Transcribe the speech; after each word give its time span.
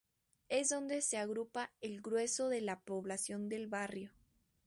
Es 0.49 0.69
donde 0.69 1.03
se 1.03 1.17
agrupa 1.19 1.71
el 1.79 2.01
grueso 2.01 2.49
de 2.49 2.61
la 2.61 2.79
población 2.79 3.49
del 3.49 3.67
barrio. 3.67 4.09